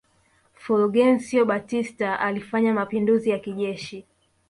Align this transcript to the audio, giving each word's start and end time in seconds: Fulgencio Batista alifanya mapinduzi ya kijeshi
Fulgencio 0.55 1.45
Batista 1.45 2.19
alifanya 2.19 2.73
mapinduzi 2.73 3.29
ya 3.29 3.39
kijeshi 3.39 4.05